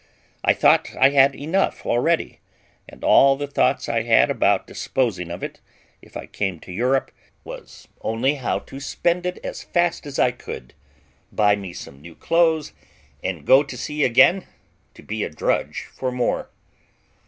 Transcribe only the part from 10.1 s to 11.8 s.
I could, buy me